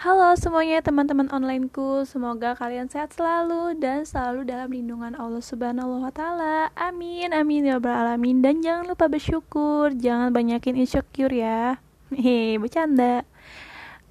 [0.00, 6.08] Halo semuanya teman-teman onlineku, semoga kalian sehat selalu dan selalu dalam lindungan Allah Subhanahu wa
[6.08, 6.72] taala.
[6.72, 11.84] Amin amin ya rabbal alamin dan jangan lupa bersyukur, jangan banyakin insecure ya.
[12.16, 13.28] Hehe, bercanda.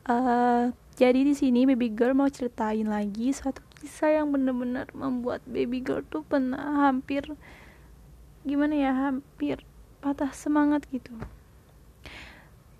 [0.05, 5.81] Uh, jadi di sini baby girl mau ceritain lagi suatu kisah yang bener-bener membuat baby
[5.81, 7.25] girl tuh pernah hampir
[8.45, 9.65] gimana ya, hampir
[10.05, 11.17] patah semangat gitu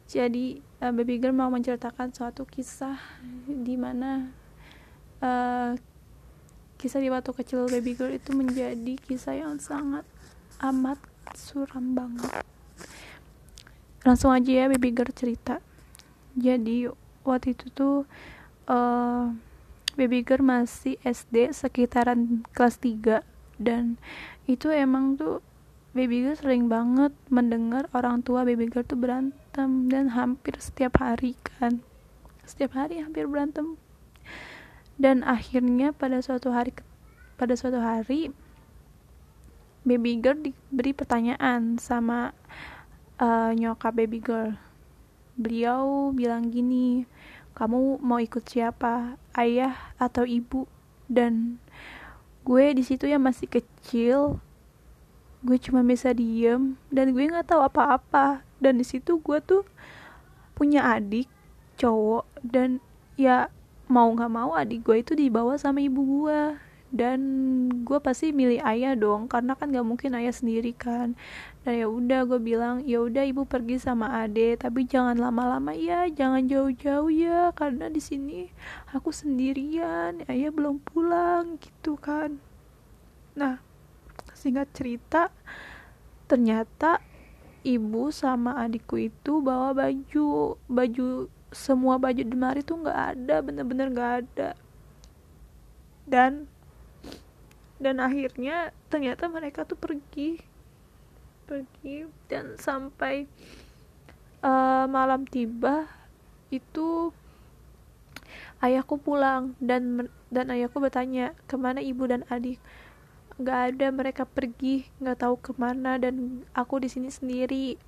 [0.09, 2.97] jadi uh, baby girl mau menceritakan suatu kisah
[3.45, 4.33] di mana
[5.21, 5.77] uh,
[6.81, 10.01] kisah di waktu kecil baby girl itu menjadi kisah yang sangat
[10.65, 10.97] amat
[11.37, 12.41] suram banget.
[14.01, 15.61] Langsung aja ya baby girl cerita.
[16.33, 16.89] Jadi
[17.21, 18.09] waktu itu tuh
[18.65, 19.29] uh,
[19.93, 23.21] baby girl masih SD sekitaran kelas 3
[23.61, 24.01] dan
[24.49, 25.45] itu emang tuh
[25.93, 31.35] baby girl sering banget mendengar orang tua baby girl tuh berantem dan hampir setiap hari
[31.57, 31.83] kan.
[32.45, 33.75] Setiap hari hampir berantem.
[34.99, 36.75] Dan akhirnya pada suatu hari
[37.39, 38.35] pada suatu hari
[39.87, 42.35] baby girl diberi pertanyaan sama
[43.19, 44.55] uh, nyokap baby girl.
[45.39, 47.07] Beliau bilang gini
[47.55, 49.19] kamu mau ikut siapa?
[49.35, 50.67] Ayah atau ibu?
[51.07, 51.59] Dan
[52.43, 54.39] gue di situ ya masih kecil
[55.39, 59.63] gue cuma bisa diem dan gue nggak tahu apa-apa dan di situ gue tuh
[60.55, 61.27] punya adik
[61.79, 62.83] cowok dan
[63.15, 63.47] ya
[63.87, 66.59] mau nggak mau adik gue itu dibawa sama ibu gue
[66.89, 67.21] dan
[67.85, 71.13] gue pasti milih ayah dong karena kan gak mungkin ayah sendiri kan.
[71.61, 76.09] Dan ya udah gue bilang ya udah ibu pergi sama ade tapi jangan lama-lama ya
[76.09, 78.49] jangan jauh-jauh ya karena di sini
[78.89, 82.41] aku sendirian ayah belum pulang gitu kan.
[83.37, 83.61] Nah
[84.33, 85.29] singkat cerita
[86.25, 87.01] ternyata
[87.65, 93.87] ibu sama adikku itu bawa baju baju semua baju di lemari tuh nggak ada bener-bener
[93.91, 94.49] nggak ada.
[96.09, 96.47] Dan
[97.79, 100.43] dan akhirnya ternyata mereka tuh pergi
[101.47, 103.25] pergi dan sampai
[104.45, 105.89] uh, malam tiba
[106.53, 107.09] itu
[108.61, 112.59] ayahku pulang dan dan ayahku bertanya ke mana ibu dan adik
[113.39, 117.79] nggak ada mereka pergi nggak tahu ke mana dan aku di sini sendiri.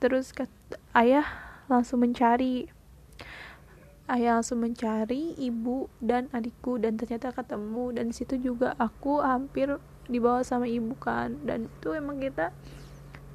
[0.00, 1.28] Terus kata, ayah
[1.68, 2.64] langsung mencari.
[4.08, 7.92] Ayah langsung mencari ibu dan adikku dan ternyata ketemu.
[7.92, 9.76] Dan situ juga aku hampir
[10.08, 11.36] dibawa sama ibu kan.
[11.44, 12.56] Dan itu emang kita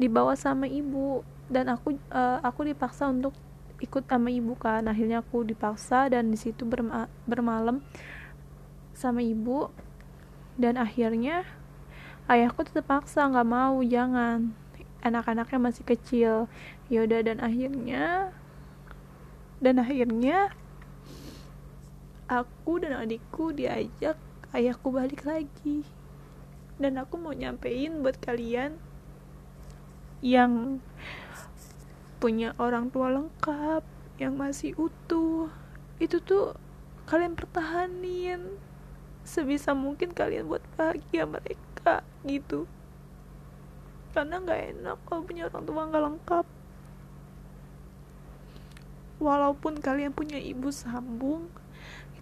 [0.02, 1.22] dibawa sama ibu.
[1.46, 3.38] Dan aku uh, aku dipaksa untuk
[3.86, 4.90] ikut sama ibu kan.
[4.90, 7.86] Akhirnya aku dipaksa dan di situ berma bermalam
[8.98, 9.70] sama ibu
[10.54, 11.48] dan akhirnya
[12.30, 14.54] ayahku tetap paksa nggak mau jangan.
[15.04, 16.34] Anak-anaknya masih kecil.
[16.88, 18.32] Yaudah dan akhirnya
[19.64, 20.52] dan akhirnya
[22.28, 24.16] aku dan adikku diajak
[24.56, 25.84] ayahku balik lagi.
[26.78, 28.78] Dan aku mau nyampein buat kalian
[30.24, 30.80] yang
[32.24, 33.84] punya orang tua lengkap
[34.22, 35.52] yang masih utuh.
[36.00, 36.56] Itu tuh
[37.12, 38.56] kalian pertahanin
[39.24, 42.68] sebisa mungkin kalian buat bahagia mereka gitu.
[44.14, 46.46] Karena nggak enak kalau punya orang tua nggak lengkap.
[49.24, 51.48] Walaupun kalian punya ibu sambung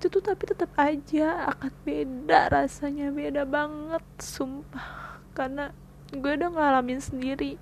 [0.02, 5.22] itu tuh tapi tetap aja akan beda rasanya beda banget sumpah.
[5.38, 5.70] Karena
[6.10, 7.62] gue udah ngalamin sendiri.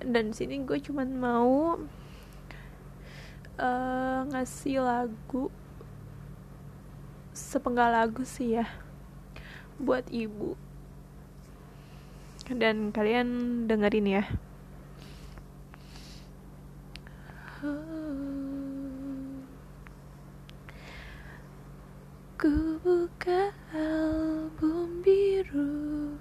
[0.00, 1.78] Dan sini gue cuman mau
[3.60, 5.52] uh, ngasih lagu
[7.50, 8.66] sepenggal lagu sih ya
[9.82, 10.54] buat ibu.
[12.46, 14.24] Dan kalian dengerin ya.
[22.40, 26.16] Ku buka album biru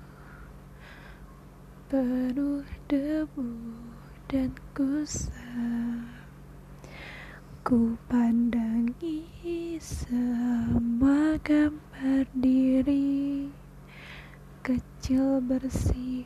[1.87, 3.47] Penuh debu
[4.27, 6.18] dan kusam
[7.69, 13.45] Ku pandangi semua gambar diri
[14.65, 16.25] Kecil bersih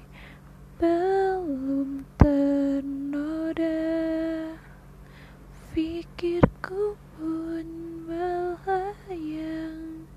[0.80, 3.75] belum ternoda.
[5.75, 7.68] Pikirku pun
[8.07, 10.07] melayang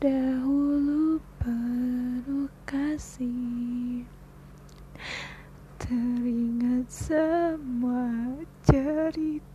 [0.00, 4.08] Dahulu penuh kasih.
[5.76, 9.49] Teringat semua cerita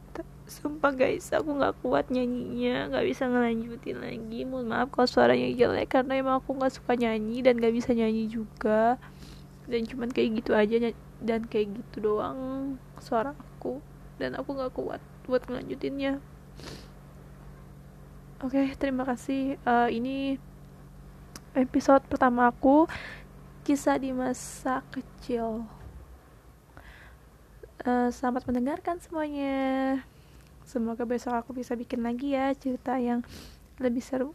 [0.46, 4.40] sumpah guys aku nggak kuat nyanyinya nggak bisa ngelanjutin lagi.
[4.46, 8.30] Mohon maaf kalau suaranya jelek karena emang aku nggak suka nyanyi dan nggak bisa nyanyi
[8.30, 9.02] juga.
[9.66, 10.94] Dan cuman kayak gitu aja
[11.26, 12.38] dan kayak gitu doang
[13.02, 13.82] suara aku.
[14.22, 16.22] Dan aku nggak kuat buat ngelanjutinnya.
[18.46, 19.58] Oke okay, terima kasih.
[19.66, 20.38] Uh, ini
[21.58, 22.86] episode pertama aku
[23.66, 25.66] kisah di masa kecil.
[27.82, 30.06] Uh, selamat mendengarkan semuanya.
[30.66, 33.22] Semoga besok aku bisa bikin lagi ya cerita yang
[33.78, 34.34] lebih seru.